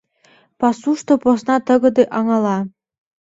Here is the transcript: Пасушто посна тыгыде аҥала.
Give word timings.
Пасушто 0.59 1.13
посна 1.23 1.55
тыгыде 1.67 2.03
аҥала. 2.17 2.57